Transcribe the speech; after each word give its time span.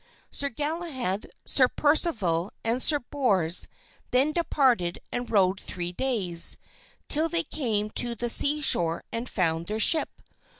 Sir 0.31 0.49
Galahad, 0.49 1.27
Sir 1.45 1.67
Percival, 1.67 2.49
and 2.65 2.81
Sir 2.81 2.97
Bors 3.11 3.67
then 4.09 4.31
departed 4.31 4.97
and 5.11 5.29
rode 5.29 5.61
three 5.61 5.91
days, 5.91 6.57
till 7.07 7.29
they 7.29 7.43
came 7.43 7.91
to 7.91 8.15
the 8.15 8.27
seashore 8.27 9.03
and 9.13 9.29
found 9.29 9.67
their 9.67 9.79
ship. 9.79 10.23